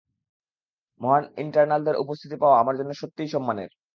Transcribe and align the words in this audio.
মহান 1.01 1.23
ইটার্নালদের 1.43 1.99
উপস্থিতি 2.03 2.35
পাওয়া 2.37 2.59
আমার 2.59 2.75
জন্য 2.79 2.91
সত্যিই 2.93 3.33
সম্মানের। 3.33 3.69